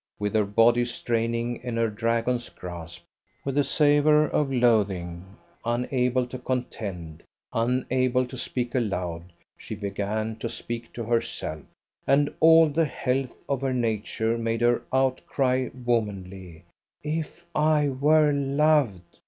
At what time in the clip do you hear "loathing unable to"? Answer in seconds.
4.51-6.39